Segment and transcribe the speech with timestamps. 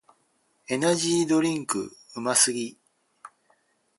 [0.67, 2.75] エナジードリンクうますぎ